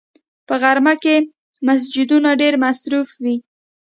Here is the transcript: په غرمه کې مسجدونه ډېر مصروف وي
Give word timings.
په 0.47 0.53
غرمه 0.61 0.93
کې 1.03 1.15
مسجدونه 1.67 2.29
ډېر 2.41 2.53
مصروف 2.63 3.09
وي 3.23 3.35